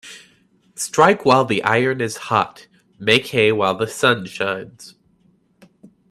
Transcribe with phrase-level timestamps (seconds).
[0.73, 2.65] Strike while the iron is hot
[2.97, 4.95] Make hay while the sun shines.